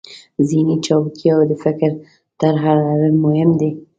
ذهني 0.49 0.75
چابکي 0.85 1.27
او 1.35 1.41
د 1.49 1.53
فکر 1.63 1.91
طرحه 2.39 2.71
لرل 2.81 3.13
مهم 3.25 3.49
دي. 3.59 3.71